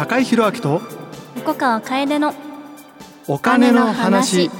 [0.00, 0.80] 高井宏明と
[1.36, 2.32] 横川楓の
[3.28, 4.50] お金の話。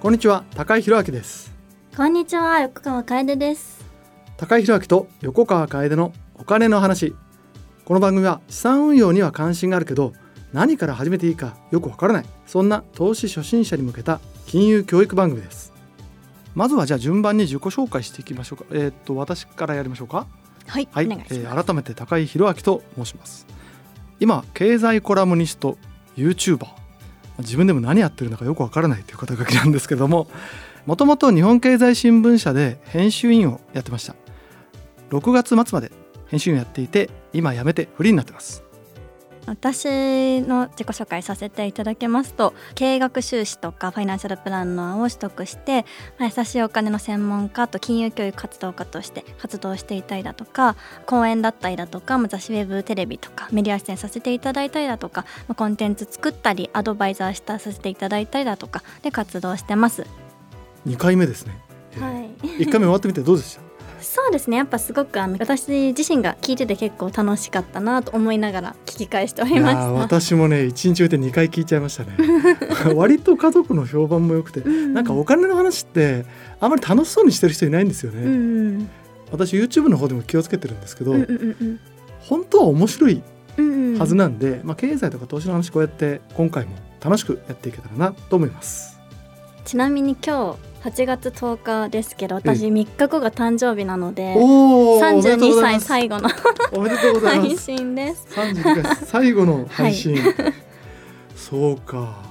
[0.00, 1.50] こんにちは高井宏明です。
[1.96, 3.82] こんにちは横川楓です。
[4.36, 7.14] 高井宏明と横川楓のお金の話。
[7.86, 10.12] この番組は資産運用には関心があるけど
[10.52, 12.26] 何から始めていいかよくわからない。
[12.46, 15.72] そんな投資初心者に向けた金融教育番組です。
[16.54, 18.66] まずはじゃあ順番に自己紹介していきましょうか。
[18.72, 20.26] えーっと私からやりましょうか
[20.66, 23.46] はい、はい、えー改めて高井宏明と申します。
[24.18, 25.76] 今経済コラムニスト
[26.16, 26.66] YouTuber
[27.38, 30.26] 自分でも何やってるのかよくわからないという肩書きなんですけども
[30.86, 34.14] もともと日本経済新聞社で編集員をやってました。
[35.10, 35.92] 6月末まで
[36.28, 38.64] 編集員をやっていて今辞めてフリーになってます
[39.46, 45.84] 私の自己紹介させていただきますと経営学修士とかファイナンシャルプランナーを取得して、
[46.18, 60.06] まあ、優しいお金の専門家と金融教育活動家として活動していたりだとか講演だったりだとかまあ雑誌ウェブテレビとかメディア出演させていただいたりだとか、まあ、コンテンツ作ったりアドバイザーしたさせていただいたりだとかで活動してます。
[60.86, 61.58] 2回目ですね、
[61.92, 62.00] えー。
[62.00, 62.30] はい。
[62.64, 63.65] 1回目終わってみてどうでした？
[64.06, 64.56] そうですね。
[64.56, 69.92] やっぱすごくあの私自身が聞いてて結構楽しかったなと思いながら聞き返しておりました。
[69.92, 72.16] 私もね1日置いて2回聞いちゃいましたね。
[72.94, 76.24] 割と家族の評判も良くてうんなんかお金の話って
[76.60, 78.36] あまり楽しそうにしてる人いないんですよね、うんう
[78.78, 78.88] ん。
[79.32, 81.80] 私 YouTube の方でも気をつけてるんですけど、うんうんうん
[82.20, 83.22] 本当は面白い
[83.56, 84.38] うんうんはずなん。
[84.38, 88.98] で、まあ、経済とか投資の話こうやって今回も楽しくやっていけたらなと思います。
[89.64, 96.28] ちなみに今日8月10日ですけど私3日後が誕生日なのでおお32歳最後の
[96.72, 97.64] おめでとうござい配ます。
[97.64, 98.28] 信です。
[98.30, 100.16] 32歳最後の配信、
[101.34, 102.22] そうか。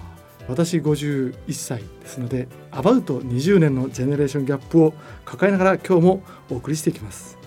[0.48, 4.94] 私51歳ですのでアバウト20年のジェネレーションギャップを
[5.26, 7.38] 抱えながら今日もお送りしていきます。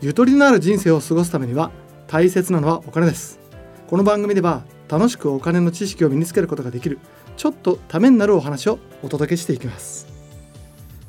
[0.00, 1.70] ゆとりのある人生を過ごすためには
[2.08, 3.38] 大切なのはお金です。
[3.86, 6.98] この番組では楽しくお金の知識を身につけることができる
[7.36, 10.11] ちょっとためになるお話をお届けしていきます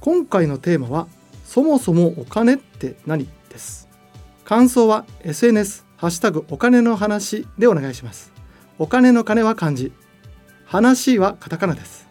[0.03, 1.07] 今回のテーマは
[1.45, 3.25] そもそもお金って何？
[3.49, 3.87] です。
[4.43, 8.33] 感想は SNS ハッシュタグお金の話でお願いします。
[8.77, 9.93] お金の金は漢字。
[10.65, 12.09] 話はカタカナです。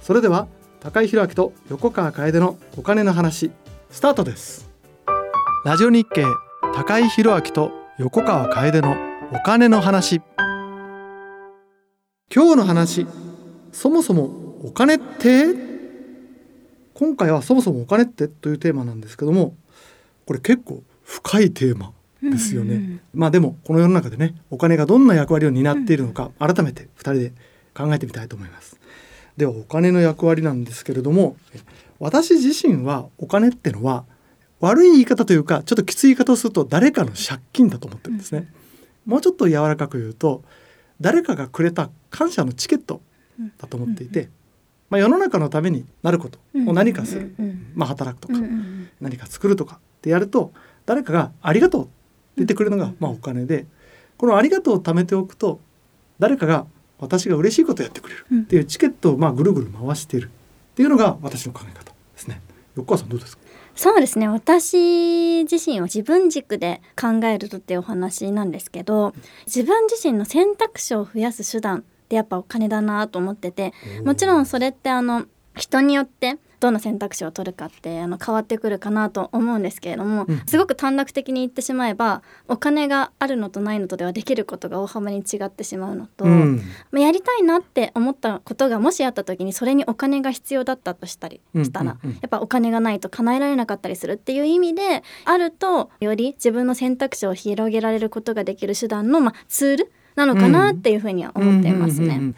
[0.00, 0.48] それでは
[0.80, 3.50] 高井宏明と横川楓のお金の話
[3.90, 4.70] スタートです。
[5.66, 6.24] ラジオ日経
[6.74, 8.96] 高井宏明と横川楓の
[9.34, 10.22] お金の話。
[12.34, 13.06] 今日の話
[13.72, 15.75] そもそもお金って？
[16.98, 19.54] 今回はそもそもお金ってというテーマなんですけども
[20.24, 21.92] これ結構深いテーマ
[22.22, 23.00] ですよね、うんうんうん。
[23.12, 27.32] まあでもこの世の中でねお金がどんな役割を担っているのか改めて2人で
[27.74, 28.80] 考えてみたいと思います。
[29.36, 31.60] ではお金の役割なんですけれどもえ
[31.98, 34.06] 私自身はお金ってのは
[34.60, 38.50] 悪い言い方というかちょっときつい言い方をすると誰かの借金だと思ってるんですね、
[39.04, 40.42] もうちょっと柔らかく言うと
[40.98, 43.02] 誰かがくれた感謝のチケット
[43.58, 44.30] だと思っていて、
[44.88, 50.52] まあ、世の中のためになることを何かする、うんうんまあ、働くとか、うんうん何か作るとかってやると
[50.86, 51.90] 誰かが「ありがとう」って
[52.38, 53.66] 言ってくれるのが、まあ、お金で
[54.16, 55.60] この「ありがとう」を貯めておくと
[56.18, 56.66] 誰かが
[56.98, 58.40] 私が嬉しいことをやってくれるうん。
[58.42, 60.30] っていうチケットをまあぐるぐる回しているっ
[60.76, 62.40] ていうのが私の考え方ですね。
[62.74, 63.42] 横川さんどうですか？
[63.74, 64.28] そうですね。
[64.28, 69.14] 私自身は自分軸で考えるとっていうお話なんですけど
[69.44, 73.74] 自分自身の選択肢を増やす手段ってやっぱお金だなと思ってて
[74.04, 80.42] もちろんそれってあの人によってどの選択肢を取るかってあの変わってくるかなと思うんですけれども、うん。
[80.46, 86.62] すごく短絡的に言ってしまえばお金があるのとないのとではできることが大幅に違ってしまうのと、うん。
[86.90, 102.34] まあやりたいなって思ったことがもしあった時にそれにお金が必要だったとしたりしたら、やっぱお金がないと叶えられなかったりするっていう意味であるとより自分の選択肢を広げられることができる手段の、まあ、ツールなのかなっていうふうには思っていますね。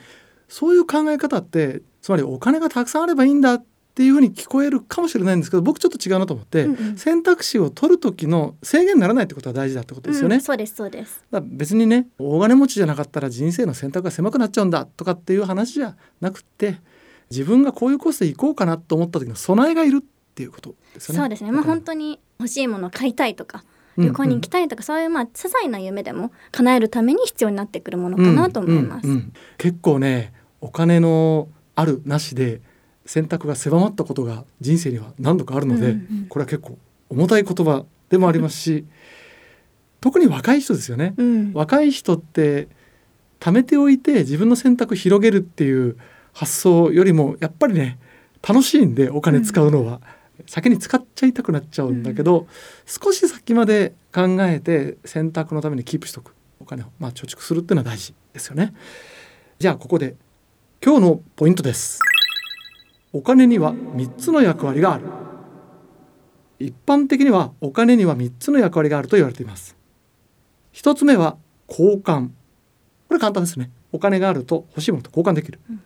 [0.48, 3.64] そういう考え方ってつまりお金がたくさんあればいいんだっ
[3.94, 10.36] ていうふうに聞こえるかもしれないんですけど僕ちょっと違うなと思って、うんうん選択肢を取る時の制限にならないってことは大事だってことですよね。
[10.36, 11.25] うんそうですそうです。
[11.30, 16.78] だ別にね大金持ちじゃなかったら人生の選択が狭くなっちゃうんだとかっていう話じゃなくって
[17.31, 21.19] 自分がこういうコースで行こうかなと思った時の備えがいるっていうことですよね。
[21.20, 21.52] そうですね。
[21.52, 23.64] まあ本当に欲しいものを買いたいとか
[23.98, 29.08] 旅行に行きたいとか、そういうまあ些細な夢でも叶えるために必要になってくるものかなと思います。
[29.56, 32.60] 結構ねお金のあるなしで
[33.06, 36.78] 選択が狭まったことが人生には何度かあるので、うんうんこれは結構
[37.10, 38.84] 重たい言葉でもありますし
[40.00, 41.14] 特に若い人ですよね。
[41.16, 41.52] うん。
[41.54, 42.68] 若い人って
[43.40, 45.96] 貯めておいて自分の選択を広げるっていう
[46.32, 47.98] 発想よりもやっぱりね
[48.46, 50.00] 楽しいんでお金使うのは、
[50.46, 52.46] 先に使っちゃいたくなっちゃうんだけど、うん、
[52.87, 58.75] 少し先まで考えて選択のためにキープしとくお金を、まあ、貯蓄するっていうのは大事ですよね。
[59.58, 60.17] じゃあここで
[60.85, 62.00] 今日のポイントです。
[63.12, 65.05] お金には3つの役割がある。
[66.58, 69.76] 一般的にはお金には3つの役割があると言われています。
[70.75, 71.37] 1つ目は
[71.69, 72.31] 交換。
[73.08, 73.70] これ簡単ですね。
[73.93, 75.61] お金があると欲しいものと交換できる。
[75.70, 75.82] うん、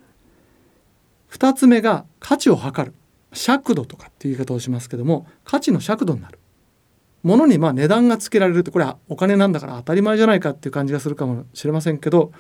[1.31, 2.95] 2つ目が価値を測る。
[3.33, 6.39] 尺度とかっていう言い方をしますけども価値の尺度になる
[7.23, 12.33] ものにまあ値段がつけられるってこれはお金なんだから当たり前じゃないかっていう感じがするかもしれませんけど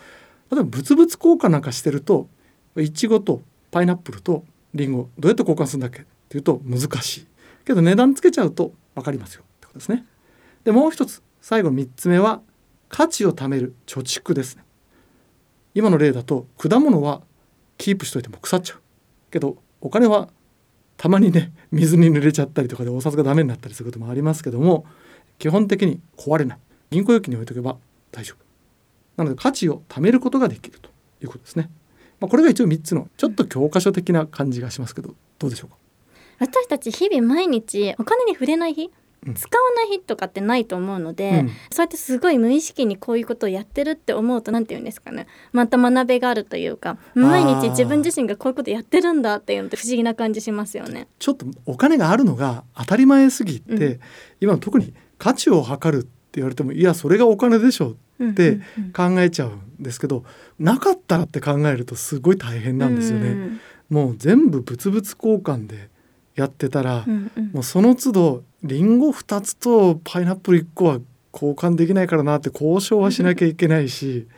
[0.51, 2.29] 例えば物々交換なんかしてると
[2.77, 4.45] いちごとパイナップルと
[4.75, 7.27] リンゴどうやって交換するんだっけっていうと難しい
[7.65, 10.05] けど値段つけちゃうと分かりますよってことですね。
[10.65, 12.41] でもう一つ最後3つ目は
[12.89, 14.65] 価値を貯める貯蓄ですね。
[15.75, 17.23] 今の例だと果物は
[17.79, 18.81] キープしといても腐っちゃう
[19.31, 20.29] けどお金は
[20.97, 24.87] たまにね水に濡れちゃったりとかでお札がダメになったりすることもありますけども
[25.39, 26.59] 基本的に壊れない。
[26.91, 27.77] 銀行預金に置いとけば
[28.11, 28.43] 大丈夫。
[29.17, 30.91] なので価値を貯めることができると
[31.23, 31.71] いうことですね、
[32.21, 35.77] まあ、これが一応3つのちょっと教科書的な感じがしますけどどうでしょうか？
[36.39, 38.91] 私たち日々毎日お金に触れない日
[39.35, 45.29] 使わない日とかってないと思うので、うん、そうやってすごい無意識にこういうことをやってるって思うと何て言うんですかね。
[45.53, 51.07] また学べがあるというか毎日自分自身がこういうことやってるんだっていうのって不思議な感じしますよね。
[51.21, 54.01] ちょっとお金があるのが当たり前すぎて、うん、
[54.41, 56.11] 今特に価値を測るって
[56.41, 57.97] 言われてもいやそれがお金でしょ
[58.31, 58.59] って
[58.93, 60.25] 考えちゃうんですけど、
[60.59, 63.29] なかったらって考えるとすごい大変なんですよね。
[63.29, 65.92] うん、もう全部物々交換で
[66.35, 70.99] やってたら、うんうん、もうその都度リンゴ2つとパイナップル1個は
[71.33, 74.29] 交換できないからなって交渉はしなきゃいけないし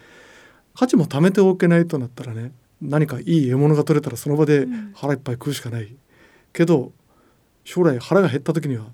[0.75, 5.99] 価値も貯めておけないとなったらね何かいい獲物が取れたらその場で腹いっぱい食うしかない、うん、
[6.53, 6.93] けど
[7.65, 8.87] 将来腹が減った時には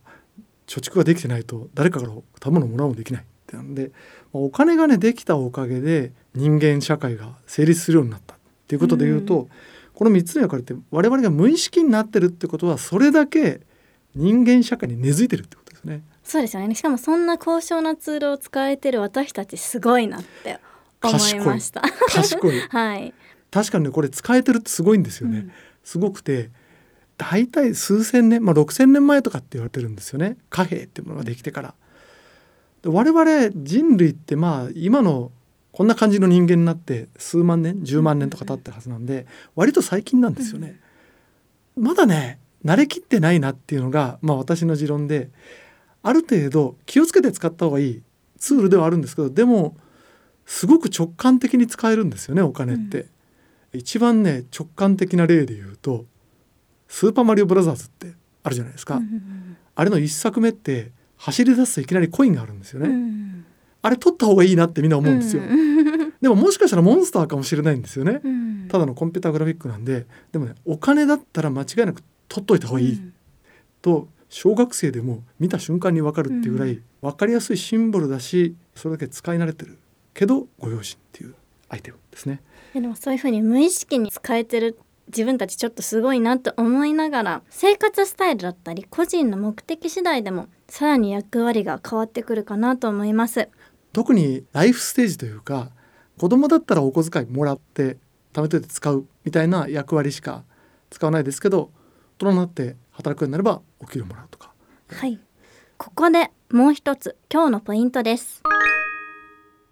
[0.66, 3.90] 貯蓄ができてないと誰かから食べ物もらうもできないってなんで
[4.32, 8.38] お金がねできたおかげで人間社会が成立するようになったっ
[8.68, 9.48] ていうことで言うと、うん、
[10.00, 13.60] この3つの役割って我々が無意識になってるってことはそれだけ
[14.14, 16.02] 人間社会に根付いてるってことですね。
[16.24, 16.74] そうですよね。
[16.74, 20.58] しかもそんな高尚なツールを使えてる私たちすごいなって
[21.02, 21.82] 思いました。
[22.08, 22.60] 賢い。
[22.70, 23.12] はい。
[23.50, 25.38] 確かにねこれ使えてるってすごいんですよね。
[25.38, 25.52] うん、
[25.84, 26.48] すごくて。
[27.18, 31.74] 大体数千年、まあ、6,000年前とかって言われてるんですよね貨幣っていうものができてから。
[32.86, 35.30] 我々人類ってまあ今の
[35.72, 40.80] こんな感じの人間になって数万年10万年とか経ってるはずなんで割と最近なんですよね。
[41.76, 45.30] まだね慣れきってないなっていうのが、まあ、私の持論で
[46.02, 48.02] ある程度気をつけて使った方がいい
[48.38, 49.76] ツールではあるんですけどでも
[50.44, 53.06] すごく直感的に使えるんですよねお金って。
[53.72, 56.06] うん、一番ね直感的な例で言うと
[56.88, 59.00] 「スーパーマリオブラザーズ」ってあるじゃないですか。
[59.76, 62.88] あれの一作目って走り出すといきなりコインがあるんですよね。
[62.88, 63.29] うん、
[63.82, 65.42] あれ取った方がいいなってみんな思うんですよ。
[66.20, 68.20] でももしかしたらモンスターかもしれないんですよね。
[68.68, 73.00] ただのコンピューターグラフィックなんででもねお金だったら間違いなく取っといた方がいい、
[73.82, 79.78] と小学生でも見た瞬間に分かるっていうぐらい分かりやすいシンボルだしそれだけ使い慣れてる
[80.14, 81.34] けどご用心っていう
[81.68, 82.42] アイテムですね。
[82.74, 84.78] でもそういうふうに無意識に使えてる
[85.08, 93.48] 自分たちちょっとすごいなと思いながら生活スタイルだったり個人の目的次第でもさらに役割が変わってくるかなと思います
[93.92, 95.70] 特にライフステージというか
[96.18, 97.96] 子供だったらお小遣いもらって
[98.32, 100.44] 貯めといて使うみたいな役割しか
[100.90, 101.70] 使わないですけど
[102.18, 104.52] 大人になって働くようになればお給料もらうとか。
[104.88, 105.18] はい。
[105.78, 108.42] ここでもう一つ今日のポイントです。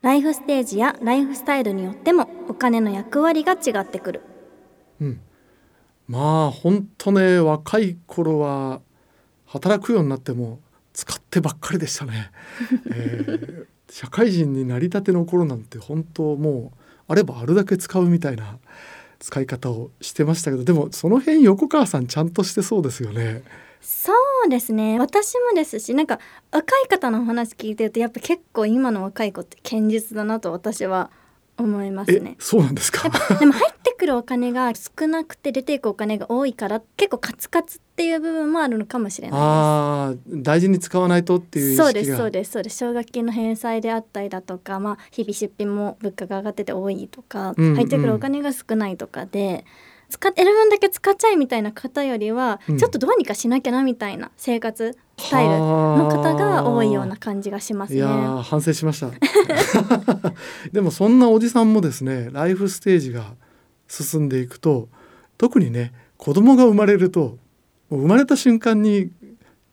[0.00, 4.22] ライフステージやライフスタイルによってもお金の役割が違ってくる。
[5.00, 5.20] うん。
[6.06, 8.80] まあ本当ね若い頃は
[9.44, 10.60] 働くようになっても
[10.94, 12.30] 使ってばっかりでしたね、
[12.90, 16.78] えー、社会人になりたての頃なんて本当もう
[17.08, 18.58] あればあるだけ使うみたいな
[19.18, 23.42] 使い方をしてましたけどでもその辺横川さんちゃんとしてそうですよね。
[23.80, 24.12] そ
[24.44, 26.18] うですね私もですしなんか
[26.50, 31.10] 若い方のお話聞いてるとやっぱ結構今の若い子って堅実だなと私は
[31.56, 32.36] 思いますね。
[32.38, 33.08] そうなんですか？
[33.38, 42.78] でも入ってくるお金が少なくて出ていくお金が多いから結構カツカツっていう部分もあるのかもしれないああ大事に使わないとっていうそうですそうですそうです。
[42.78, 49.64] 奨学金の返済であったりだとかまあ日々出費も物価が上がってて多いとか、うんうん、入ってくるお金が少ないとかで。
[50.10, 57.98] 使ってる分だけ使っちゃいみたいな方よりは、うん、ちょっとどうにかしなきゃなみたいな生活スタイルの方が多いような感じがしますね。
[57.98, 59.10] いや反省しました。
[60.72, 63.34] でもそんなおじさんもですねライフステージが
[63.88, 64.88] 進んでいくと
[65.38, 67.38] 特にね子供が生まれると
[67.90, 69.10] 生まれた瞬間に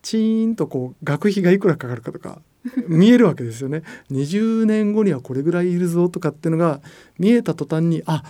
[0.01, 2.41] チーンとこう学費がいくらかかるかとか
[2.88, 3.84] 見えるわけですよね。
[4.12, 6.81] 20年後にはこれぐらいいるぞとかっていうのが
[7.19, 8.24] 見えた途端にあ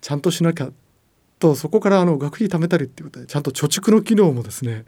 [0.00, 0.70] ちゃんとしなきゃ
[1.38, 4.84] とそこからあの学費貯めたりっていうことでちゃんと貯蓄の機能もですね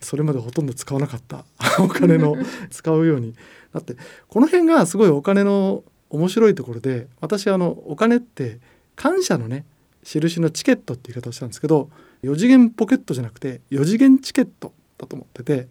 [0.00, 1.44] それまでほとんど使わなかった
[1.82, 2.36] お金の
[2.70, 3.34] 使うように
[3.72, 3.96] なって
[4.28, 8.60] この辺がすごいお金の面白いところで私あのお金って
[8.94, 9.64] 感謝のね
[10.06, 11.90] 印のチケットっていう言い方をしたんですけど
[12.22, 15.68] 4次元ポケットじゃなくて4次元チケットだと思ってて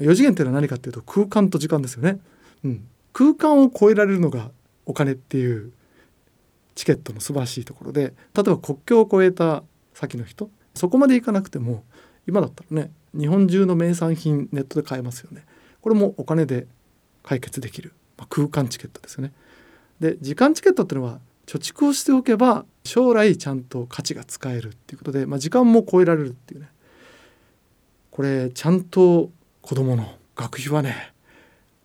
[0.00, 2.18] 4次元っていうのは何かっていうと空間と時間ですよね。
[2.64, 4.50] うん、空間を超えられるのが
[4.84, 5.72] お金っていう
[6.74, 11.84] チケットの素晴らしいところで例えば国境を越えた先の人そこまで行かなくても
[12.28, 15.44] 今だったらね日本中の名産品ネットで買えますよね。
[15.80, 16.66] これもお金で
[17.22, 19.32] 解決できる、まあ、空間チケットですよね。
[20.00, 26.68] で時間チケットっていうのは貯蓄をしておけば将来ちゃんと価値が使えるっていうことで、まあ、時間も超えられるっていうね。
[28.10, 31.12] これちゃんと子どもの学費はね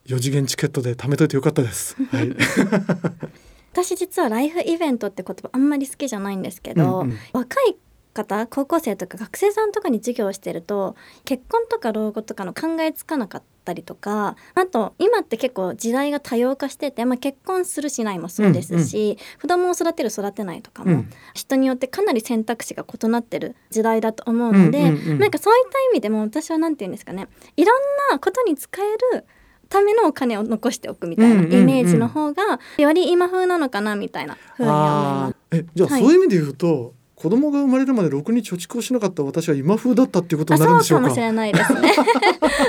[0.06, 1.96] 4次元チケットで貯めといてよかったです。
[2.06, 2.32] はい。
[3.74, 7.78] 私実はライフイベントって言葉あんまり好きじゃないんですけど、うんうん、若い
[8.14, 27.28] 方高校生とか学生さんとかに授業をしてると結婚とか老後とかの考えつかなかったりとかあと今って結構時代が多様化してて、まあ、結婚するしないもそうですし、うんうん、子供を育てる育てないとかも、うん、人によってかなり選択肢が異なってる時代だと思うので、うんうんうん、なんかそういった意味でも私は何て言うんですかね
[27.58, 29.26] いろんなことに使える
[29.72, 35.36] ためのお金を残しておくみたいなイメージの方がより今風なのかなみたいなふうに思います。
[35.52, 41.04] えじゃあ、そういう意味で言うと子供が生まれるまでろくに貯蓄をしなかった私は今風だったっていうことになるんでしょうか？
[41.04, 41.94] かもしれないですね。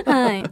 [0.04, 0.44] はい。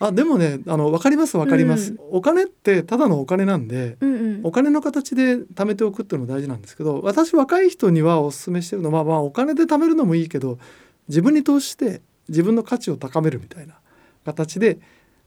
[0.00, 10.58] あでもねあの分かります分かります、うん、お金ってただのお金なんで、うんうん、お金の形で貯めておくっていうのも大事なんですけど私若い人にはお勧めしてるのは、まあ、お金で貯めるのもいいけど
[11.06, 13.74] 自分に投資して自分の価値を高めるみたいな
[14.24, 14.80] 形で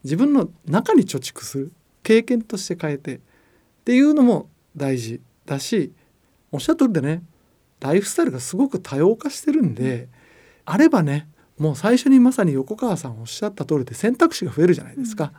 [0.04, 1.72] 自分の中に貯蓄する
[2.02, 3.20] 経験として変えてっ
[3.86, 5.90] ていうのも大事だし
[6.52, 7.22] おっしゃる通りでね
[7.80, 10.08] ライフスタイルがすごく多様化してるんで、うん、
[10.66, 11.28] あればね
[11.58, 15.32] もう最初にまさに横川さんおっしゃった通りで選択肢が増えるじゃないですか、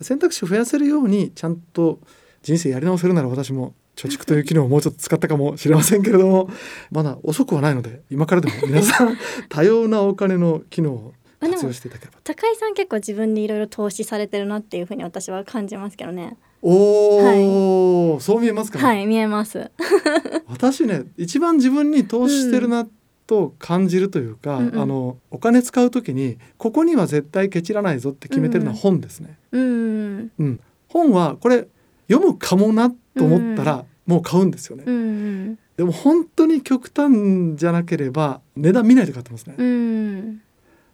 [0.00, 2.00] うん、選択肢を増やせるようにちゃんと
[2.42, 6.48] 人生やり直せるなら私も貯蓄という機能をもうちょっと使ったかもしれませんけれども
[6.92, 9.18] まだ遅くはないので今からでも皆さん
[9.48, 19.70] 多様なお金の機能を活用していただければ高井さん結構自分にいろいろ投資されてるなっていうふうに私は感じますけどねおお、はい、そう見えますか、はい見えます。
[20.48, 22.86] 私ね一番自分に投資してるな
[23.26, 31.68] と感じるというか、うん、あのお金使う時にここには絶対ケチらないぞって決めてるのは本ですね、うん、うん、本はこれ
[32.10, 40.40] 読むかもなと思ったら、もう買うんですよね、うん、でも本当に極端じゃなければ値段見ないで買ってますね、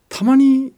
[0.08, 0.72] たまに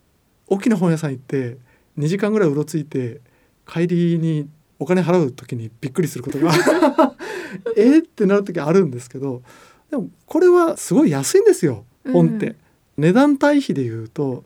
[0.47, 1.57] 大きな本屋さん行って
[1.99, 3.23] 2時間ぐらいうろついて
[3.67, 6.53] 帰りにお金払う時にびっくりすることが
[7.77, 9.43] えってなる時あるんですけど
[9.91, 12.57] でもこれはすごい安いんですよ本って、うん、
[12.99, 14.45] 値段対比で言うと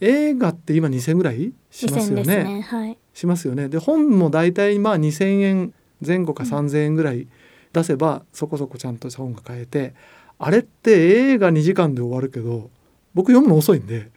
[0.00, 3.68] 映画って今2,000ぐらいしますよね、ねはい、しますよね。
[3.68, 7.26] で本も大体まあ2,000円前後か3,000円ぐらい
[7.72, 9.94] 出せばそこそこちゃんとした本が買えて
[10.38, 12.70] あれって映画2時間で終わるけど
[13.14, 14.10] 僕読むの遅いんで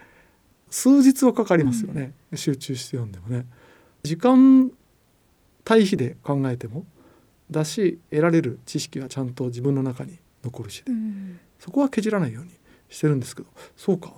[0.70, 3.46] 数日はかかりますよね、うん、集中して読んでもね。
[4.04, 4.72] 時間
[5.64, 6.86] 対比で考えても
[7.50, 12.52] だし得られる知識はちゃんと自分の中に残るし、うん、そこはけじらないように
[12.90, 14.14] してるんですけどそうか？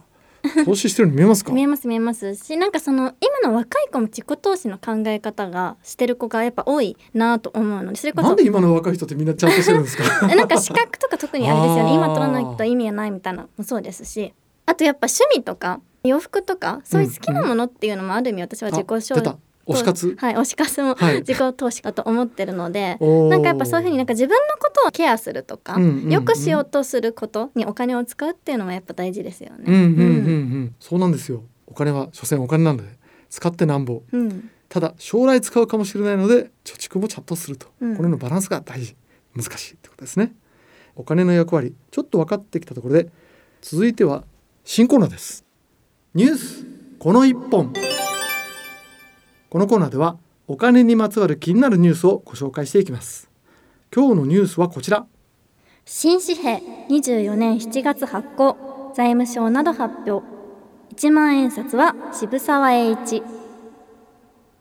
[0.66, 1.52] 投資してるに見えますか？
[1.54, 2.36] 見えます見えます。
[2.36, 10.28] しなんかその今の若い子も自己投資の考え方がしてる子がやっぱ多いなと思うのでそれこそなんで今の若い人ってみんなちゃんとしてるんですか？
[10.28, 11.94] なんか資格とか特にあれですよね。
[11.96, 14.34] 今取らないと意味がないみたいなのもそうですし。
[14.66, 19.36] あとやっぱ趣味とか洋服とかそういう好きなものっていうのもある意味私は自己紹介、
[19.66, 20.16] 推し活？
[20.18, 29.64] はい推し活も自己投資だと思ってるので、はい、なんかやっぱそういうふうになんか自分のことをケアするとか、よくしようとすることにお金を使うっていうのはやっぱ大事ですよね。
[29.68, 31.44] うんうんうんうん、そうなんですよ。
[31.68, 33.04] お金は所詮お金なので。
[33.34, 38.96] 使ってなんぼ、うん、ただ将来使うかもしれないので貯蓄もちゃんとすると、うん、これのバランスが大事。
[39.36, 40.36] 難しいってことですね。
[40.96, 43.10] お金の役割ちょっと分かってきたところで
[43.62, 44.24] 続いては
[44.64, 45.44] 新コーナーです。
[46.14, 46.64] ニュース
[47.00, 47.74] この一本
[49.54, 50.18] このコーナーでは
[50.48, 53.30] お金にまつわる気になるニュースをご紹介していきます。
[53.96, 55.06] 今日のニュースはこちら。
[55.86, 58.58] 新紙幣24年7月発行
[58.96, 60.26] 財務省など発表。
[60.96, 63.22] 1万円札は渋沢栄一。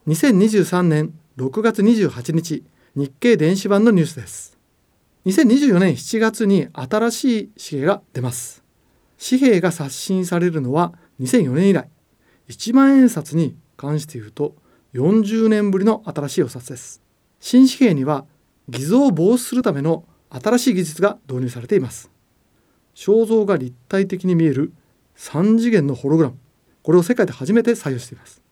[0.09, 2.63] 2023年6月28日
[2.95, 4.59] 日経電子版のニュースです。
[5.25, 8.63] 2024年7月に新しい紙幣が出ます。
[9.27, 11.89] 紙幣が刷新されるのは2004年以来。
[12.51, 14.55] 1万円札に関して言うと
[14.95, 17.03] 40年ぶりの新しいお札です。
[17.41, 18.27] 新紙幣には
[18.69, 22.11] 偽造を防止するための新しい技術が導入されています。
[22.95, 24.73] 肖像が立体的に見える
[25.17, 26.39] 3次元のホログラム。
[26.83, 28.43] これを世界で初めて採用しています。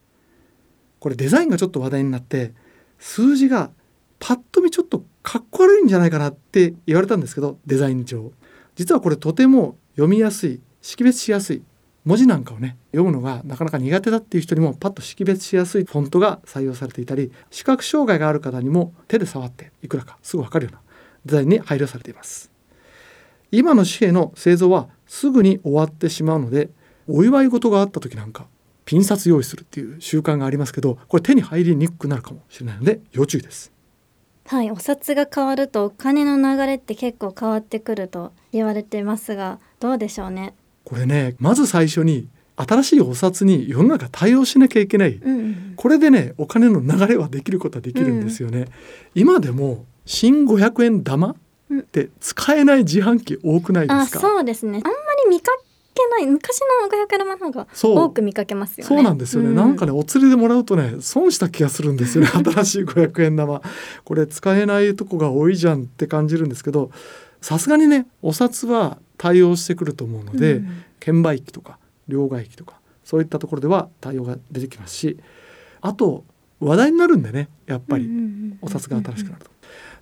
[0.99, 2.55] これデザインがちょっと話題になって
[2.99, 3.71] 数字が
[4.19, 8.33] パッと見ちょっとかっこ悪いんじゃないかなって言われたんですけどデザイン上
[8.77, 11.63] 実はこれとても読みやすい識別しやすい
[12.05, 20.81] 文字なんかをね読むのがなかなか苦手だっていう人にもパッと識別しやすいフォントが採用されていたり視覚障害がある方にも手で触っていくらかすぐ分かるような
[21.27, 22.51] デザインに配慮されています。
[23.53, 26.71] 今の紙幣の製造はすぐに終わってしまうので
[27.09, 28.47] お祝い事があった時なんか
[28.85, 33.73] ピン札用意するっていう習慣がありますけどこれ手に入りにくくなるかもしれないので要注意です。
[34.47, 40.55] はいお札が変わるとお金の流れって結構変わってくると言われてますがどうでしょうね。
[40.85, 48.67] これねまず最初に新しいお札に世の中対応しなきゃいけない、うんうんこれでねお金の流れはできることはできるんですよね、
[49.15, 54.83] 今でも新500円玉って使えない自販機多くないであすか、そうですね。
[54.85, 55.51] あんまり見か
[55.95, 57.67] けない昔の500円玉の方が
[58.05, 58.89] 多く見かけますよね。
[58.89, 62.29] そうなんですよね、うなんかねお釣りでもらうとね損した気がするんですよね。
[62.45, 63.63] 新しい500円玉。
[64.05, 66.91] これ使えないとこが多いじゃんって感じるんですけど
[67.41, 72.75] さすがにねお札は対応してくると思うので、うん券売機とか両替機とか
[73.05, 75.19] そういったところでは対応が出てきますし
[75.81, 76.25] あと
[76.61, 78.07] 話題になるんでねやっぱり
[78.61, 79.51] お札が新しくなると。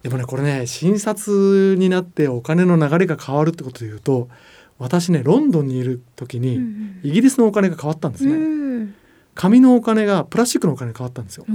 [0.03, 4.29] でもねこれね新札になってお金の流れが変わるってことでいうと
[4.77, 6.59] 私ねロンドンにいる時に
[7.05, 8.33] イギリスのお金が変わったんですね。
[8.33, 8.95] うん
[9.37, 11.47] 紙のお金がプラスチックのお金に変わったんですよ。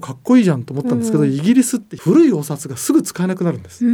[0.00, 3.84] かっこいいじゃんと思ったんですけど、うんイギリスって古いお札がすぐ使えなくなるんです。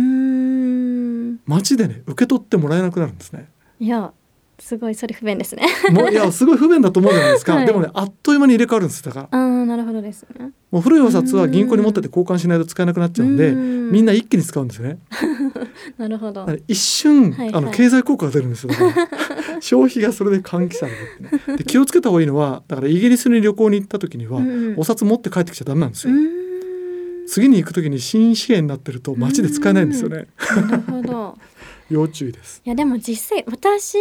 [1.48, 3.48] 街でね受け取ってもらえなくなるんですね。
[3.80, 4.12] いや
[4.58, 5.66] すごいそれ不便ですね。
[5.92, 7.66] もういや すごい不便だと思うじゃないですか、はい。
[7.66, 9.38] でもねあっという間に入れ替わるんですだから。
[9.38, 10.50] ああなるほどですね。
[10.70, 13.92] もう古いお札は銀行に持ってて交換しないと使えなくなっちゃうんでうん。
[13.92, 14.98] みんな一気に使うんですよね。
[15.96, 16.46] なるほど。
[16.66, 17.54] 一瞬、はいはい。
[17.54, 18.70] あの経済効果が出るんですよ。
[18.72, 19.08] だから
[19.60, 21.56] 消費がそれで喚起されるね。
[21.56, 26.16] で気をつけた方がいいのはだからイギリスに旅行に行った時には、うんお札持って帰ってきちゃダメなんですうよ、
[27.28, 30.26] 次に行く時に新紙幣になってると街で使えないんですよね。
[30.68, 31.38] なるほど。
[31.90, 32.60] 要注意です。
[32.64, 33.96] いやでも実際私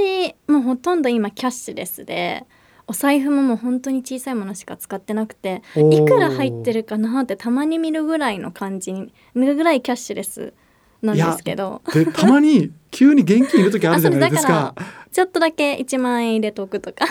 [0.48, 2.46] もうほとんど今キャッシュレスで
[2.86, 10.54] お財布ももう本当に小さいものしか使ってなくていくら入ってるかなってたまに見るぐらいの感じに見るぐらいキャッシュレス
[11.02, 11.82] なんですけど。
[11.94, 14.74] でたまに急に現金いる時あるじゃないですか。
[14.76, 17.06] あちょっとだけ1万円入れておくとか。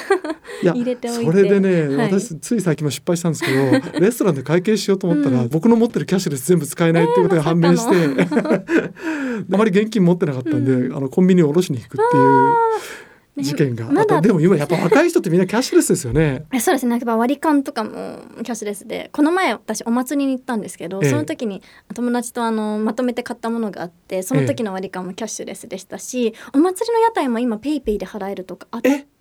[0.63, 1.25] 入れておいて。
[1.25, 2.13] それでね、はい。
[2.13, 5.49] 私つい最近も失敗したんですけど レストランで会計しようと思ったら、うん。
[5.49, 8.27] 僕の持ってるキャッシュレス全部使えないっていうことが判明して、え
[9.53, 12.55] あまり現金持ってなかったんで、うあのコンビニに下ろしに行くっていう
[13.43, 14.21] 事件が、まだ。
[14.21, 16.47] でも今やっぱ若い人ってみんなキャッシュレスですよね。
[16.53, 16.93] えそうですね。
[16.93, 17.91] やっぱ割り勘とかも
[18.43, 21.11] キャッシュレスでこの前私お祭りに行ったんですけど、ええ。
[21.11, 21.63] その時に
[21.95, 28.81] 友達とあのまとめて買ったものがあってその時の割り勘もキャッシュレスでしたし、お祭りの屋台も今 PayPay で払えるとかあっ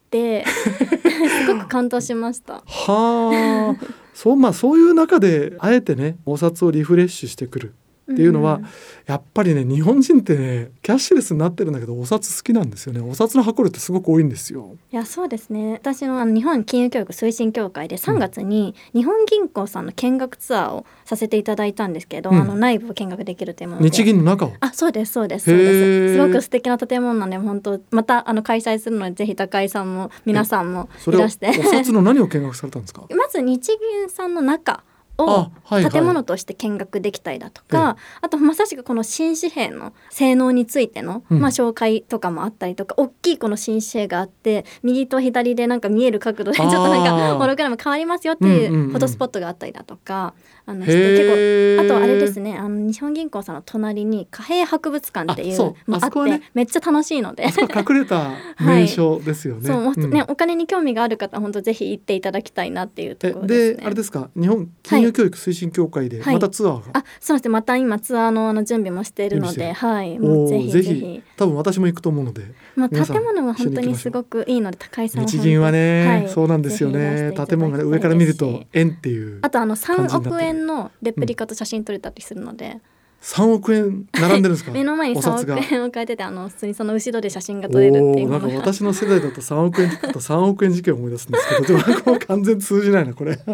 [0.10, 2.64] てすごく感動しました。
[2.66, 4.06] はあ。
[4.14, 7.74] そうまあそういう中であえてねお札をリフレッシュしてくる
[8.12, 8.66] っていうのは、ん
[9.08, 13.00] やっぱりね日本人ってねキャッシュレスになってるんだけどお札好きなんですよね。
[13.02, 14.76] お札の箱量ってすごく多いんですよ。
[14.92, 15.74] いやそうですね。
[15.74, 22.42] 私のあの日本金融教育推進協会で3月に日本銀行さんの見学ツアーをさせていただいたんですけど、うん。
[22.42, 23.90] あの内部を見学できるというもので。
[23.90, 24.54] 日銀の中を？
[24.60, 26.08] あそうですそうですそうへでー。
[26.10, 31.52] すすごく素敵な建物なんで本当またあの開催するのでぜひ高井さんも皆さんもいらして。
[31.54, 33.04] 札の何を見学されたんですか？
[33.16, 34.84] まず日銀さんの中
[35.18, 35.52] を
[35.92, 41.40] 建物として見学できたりだとか、あとまさしくこの新紙幣の性能についての、うん。
[41.40, 47.38] まあ、紹介とかもあったりとか大きいこの新紙幣があって右と左でなんか見える角度でちょっとなんあかー。
[47.38, 48.90] ホログラム変わりますよってうんうんいううん。
[48.90, 50.34] フォトスポットがあったりだとか、
[50.68, 55.92] あのして結構あとあれですねあの日本銀行さんの隣に貨幣博物館っていうあそう。
[55.92, 56.42] のあってあそこはね。
[56.54, 57.44] めっちゃ楽しいので。
[57.46, 59.68] 隠れた 名所ですよね。
[59.68, 60.10] そう、うん。
[60.12, 63.78] ねお金に興味がある方は本当ぜひ行っていただきたいなっていうとえころですね。
[63.82, 64.30] であれですか？
[64.36, 66.34] 日本金融教育推進協会ではい。
[66.34, 67.52] またツアーが、あそうですね。
[67.52, 70.18] また今ツアーのあの準備もしているのではい。
[70.20, 70.94] もうぜひぜひ。
[70.96, 71.22] ひ。
[71.38, 72.42] 多分私も行くと思うので。
[72.76, 76.30] まあ建物は本当にすごくいいので高井さんは日銀はね、はい。
[76.30, 77.34] そうなんですよね。
[77.48, 82.80] 建物がね上から見ると円っていうあとあの3感じになってる億円のレプリカと写真撮れたりするので、
[83.22, 84.70] 3億円並んでるんですか？
[84.74, 93.36] 目の前に3億円を書いててあの普通にその後ろで写真が撮れるっていうなんか私の世代だと3億円と3億円事件を思い出すんですけどでもなんかもう完全通じないなこれ。
[93.42, 93.48] だ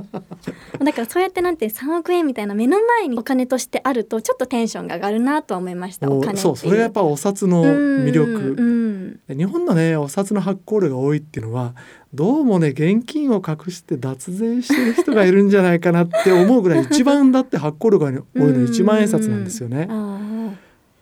[0.93, 9.19] からそうやってなんて3億円みたいな目の前にお金としてあるとちょっとテンションが上がるなとは思いましたおお金そうそれがやっぱお札の魅力。
[9.29, 11.75] 日本のねお札の発行量が多いっていうのは
[12.13, 19.88] どうもね現金を隠して脱税してる人がいるんじゃないかなって思うぐらい一番だって発行量が多いの 1万円札なんですよね。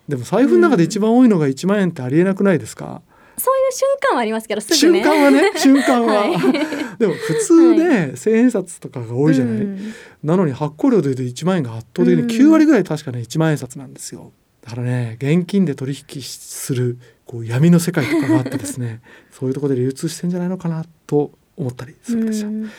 [0.08, 3.02] でも財布の中で一番多いのが1万円ってありえなくないですか？
[3.38, 6.98] そういう瞬間はありますけどすぐ瞬ね間はね瞬間は、 はい。
[7.00, 14.32] でも普通ね千円札とかが多いじゃない、うんなのに発行量でいうと1万円が圧倒的にうん9割ぐらい確かね1万円札なんですよ。
[14.62, 16.98] だからね現金で取引する
[17.30, 22.72] こう闇の世界とかがあってですね そういうところで流通してんじゃないのかなと思ったりするんですよ、うん。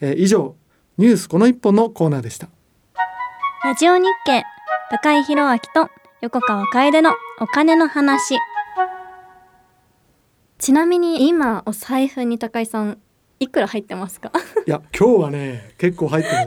[0.00, 0.56] えー以上
[0.96, 2.48] ニュースこの一本のコーナーでした。
[3.64, 4.42] ラジオ日経
[4.90, 5.90] 高井宏明と
[6.22, 8.36] 横川楓のお金の話。
[10.58, 12.98] ちなみに今お財布に高井さん
[13.40, 14.32] いくら入ってますか？
[14.66, 16.36] いや今日はね結構入ってる。
[16.36, 16.42] の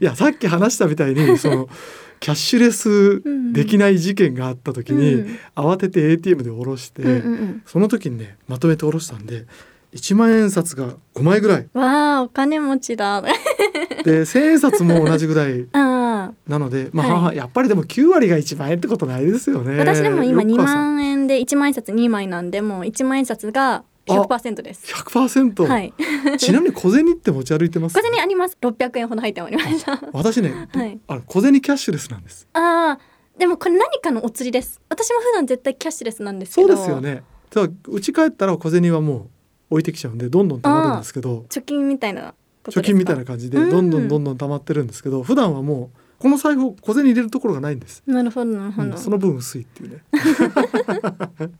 [0.00, 1.68] いやさっき話したみたいにその
[2.20, 5.38] キャッシュレスできない事件があった時に、うん。
[5.56, 7.62] 慌てて ATM で下ろして、うんうんうん。
[7.66, 9.46] その時にねまとめて下ろしたんで
[9.94, 11.68] 1万円札が5枚ぐらい。
[11.72, 13.16] わあお金持ちだ。
[13.16, 13.22] あ
[14.04, 17.36] で千円札も同じぐらいあ なので、まあ、はい。
[17.36, 19.78] やっぱりでも9割が1万円ってことないですよね。
[19.78, 23.82] 私でも今2よく朝万円で1万円札2枚なんでもう1万円札が
[24.14, 24.92] 100%です。
[24.92, 25.94] 100%、はい。
[26.38, 27.94] ちなみに小銭って持ち歩いてます？
[27.94, 28.56] 小銭あります。
[28.60, 30.98] 600円ほど入っておりました私ね、 はい。
[31.06, 34.80] あの小銭キャッシュレスなんですああでもこれ何かのお釣りです。
[34.88, 37.22] 私も普段絶対キャッシュレスなんですけそうどですよね。
[37.50, 39.28] ただ家帰ったら小銭はもう
[39.70, 41.46] 置いてきちゃうんでどんどん貯まるんですけど。
[41.48, 43.70] 貯金みたいな貯金みたいな感じでうん。
[43.70, 50.02] どんどんどんどん貯まってるんですけど普段はもうこの財布小銭入れるところがないんです、なるほどなるほど、うんその分薄いっていうね。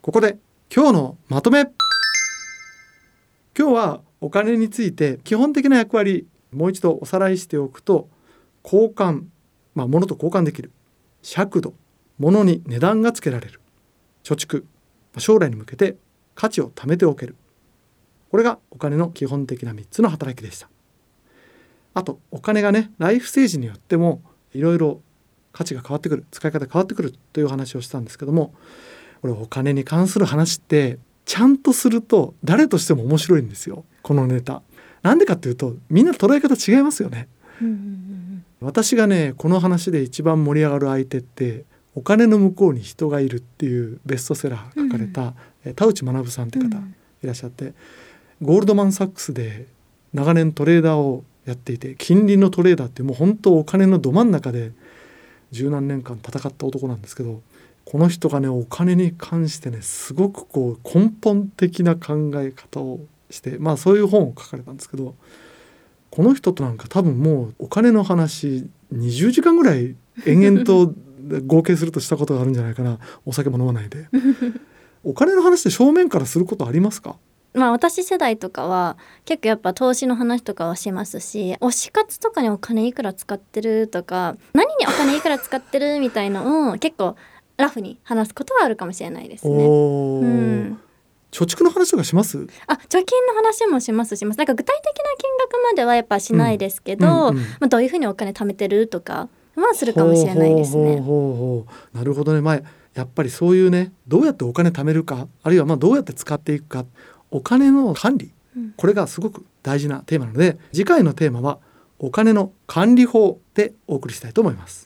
[0.00, 0.38] ここで
[0.74, 1.62] 今日のまとめ。
[3.58, 8.08] 今日はお金について基本的な役割もう一度おさらいしておくと
[8.62, 9.22] 交換、
[9.74, 10.72] まあ、物と交換できる。
[11.22, 11.74] 尺度
[12.18, 13.60] 物に値段がつけられる。
[14.24, 14.64] 貯蓄
[15.18, 15.96] 将来に向けて
[16.34, 17.36] 価値を貯めておける。
[18.30, 20.68] これがお金の基本的な3つの働きでした。
[21.94, 24.20] あとお金がねライフステージによっても
[24.52, 25.00] いろいろ
[25.52, 28.52] 価値が変わってくる使い方変わってくるという話をしたんですけども
[29.20, 34.62] これお金に関する話ってちゃんとすると誰としても面白いんですよこのネタ。
[35.02, 37.28] なんでかっていうとみんな捉え方違いますよね。
[37.60, 38.16] うんうんうん
[38.60, 47.72] 私がねこの話で一番盛り上がる相手ってお金の向こうに人がいるっていうベストセラー書かれた、え田内学さんって方うんいらっしゃって、
[48.42, 49.66] ゴールドマン・サックスで
[50.12, 54.72] 長年トレーダーをやっていて金利のトレーダーってもう本当お金のど真ん中で
[55.52, 57.40] 十何年間戦った男なんですけど
[57.86, 65.14] この人がねお金に関してねすごくこう根本的な考え方をしてまあそういう本を書かれたんですけど
[66.10, 69.94] この人となんか多分もうお金の話20時間ぐらい
[70.26, 70.92] 延々と
[71.46, 74.08] 合計するとしたことがあるんじゃないかなお酒も飲まないで。
[75.04, 77.16] お金の話って正面からすることありますか？
[77.54, 87.16] まあ私世代とかは結構やっぱ投資の話とかはしますし推し活とかにお金いくら使ってるとか何にお金いくら使ってるみたいのを結構
[87.56, 90.76] ラフに話すことはあるかもしれないですね。
[91.32, 92.46] 貯蓄の話とかします？
[92.66, 100.96] あ貯金の話もしますしますなんか具体的な金額まではやっぱしないですけど、うんうんまあ、どういうふうにお金貯めてるとかはするかもしれないですね。
[100.96, 102.62] なるほどね前
[102.94, 106.86] やっぱりそういうねどうやってお金貯めるかあるいはまあどうやって使っていくか
[107.30, 111.58] お金の管理うんこれがすごく大事なテーマなので次回のテーマは
[111.98, 114.85] お金の管理法でお送りしたいと思います。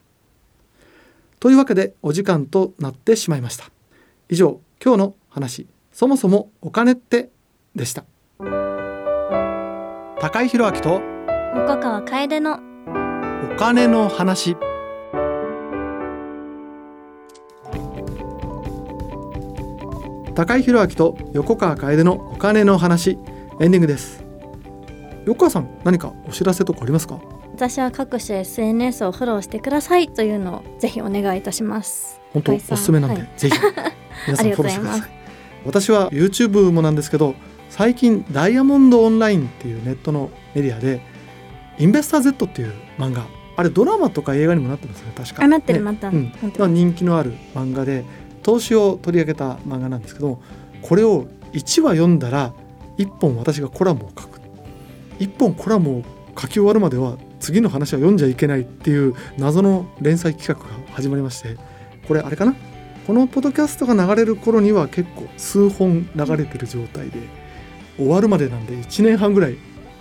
[1.40, 3.64] というわけでお時間となってしまいました。
[4.28, 7.30] 以上今日の話そもそもお金って
[7.74, 8.04] でした。
[10.20, 11.00] 高井宏明と
[11.56, 12.60] 横川楓の
[13.52, 14.54] お金の話
[20.34, 23.18] 高井宏明と横川楓のお金の話
[23.60, 24.22] エンディングです
[25.26, 27.18] 横川さん何かお知らせとかありますか？
[27.54, 32.20] 私は各種 SNS をフォローしてくださいというのをぜひお願いいたします。
[32.32, 33.30] 本当おすすめなんで、はい。
[33.36, 33.56] ぜひ
[34.26, 35.02] 皆さん フォローしてください。
[35.66, 37.34] 私は YouTube もなんですけど
[37.68, 41.02] 最近ダイヤモンドオンラインっていうネットのメディアで
[41.78, 45.44] インベスター Z っていう漫画あれドラマとか映画にもなってますね確か。
[45.44, 45.84] あなってるね。
[45.84, 48.04] なったうん人気のある漫画で
[48.42, 50.40] 投資を取り上げた漫画なんですけど
[50.80, 52.54] これを1話読んだら
[52.96, 54.40] 1本私がコラムを書く。
[55.18, 56.02] 1本コラムを
[56.38, 61.56] 書き終わるまでは次の話は読んじゃいけないっていう謎の連載企画が始まりまして
[62.06, 62.54] これあれかな？
[63.06, 67.18] このポッドキャストが流れる頃には結構数本流れてる状態で
[67.96, 69.56] 終わるまでなんで1年半ぐらい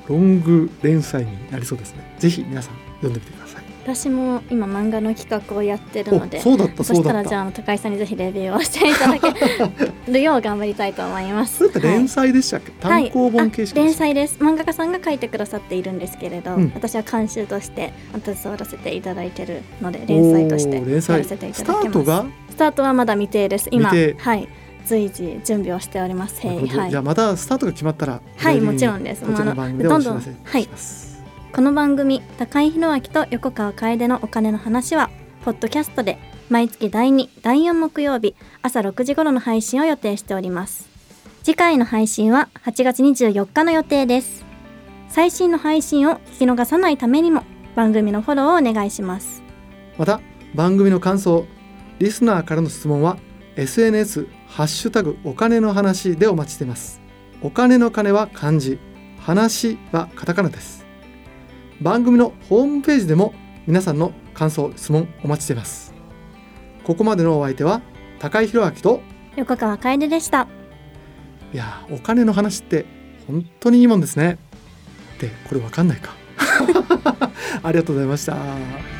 [0.07, 2.15] ロング連載になりそうですね。
[2.19, 3.68] ぜひ皆さん読んでみてください。
[3.89, 11.67] 私も今漫画の企画をやってるのでそうだったそしたらじゃあ高井さんにぜひレビューをしていただけるよう 頑張りたいと思います。
[11.79, 14.37] 連載でしたっけ、はい、単行本形式、はい、連載です。
[14.39, 17.91] 漫画家さんが書いてくださっているんですけれど、うん、私は監修として
[18.23, 20.81] 携わらせていただいてるので連載としてや
[21.17, 22.29] らせていただきます。
[22.51, 24.47] スタートはまだ未定です今はい
[24.85, 26.45] 随時準備をしております。
[26.45, 29.23] はい、じゃあまたスタートが決まったらはいもちろんです。
[29.23, 30.51] こちらの番組でお知らせします。
[30.51, 31.08] はい
[31.51, 35.09] この番組高井宏明と横川楓のお金の話は
[35.43, 40.87] ポッドキャストで毎月第2第4木曜日朝6時頃の配信を予定しております。
[41.43, 44.45] 次回の配信は8月24日の予定です。
[45.09, 47.43] 最新の配信を聞き逃さないためにも
[47.75, 49.41] 番組のフォローをお願いします。
[49.97, 50.21] また
[50.53, 51.45] 番組の感想
[51.97, 53.17] リスナーからの質問は
[53.55, 57.01] SNS ハッシュタグお金の話でお待ちしています。
[57.41, 58.79] お金の金は漢字
[59.19, 60.88] 話はカタカナです。
[61.81, 63.33] 番組のホームページでも
[63.65, 65.93] 皆さんの感想質問お待ちしています。
[66.83, 67.81] ここまでのお相手は
[68.19, 69.01] 高井宏明と
[69.37, 70.47] 横川楓でした。
[71.53, 72.85] いやお金の話って
[73.27, 74.37] 本当にいいもんですね。
[75.19, 76.13] でこれわかんないか。
[77.63, 78.98] ありがとうございました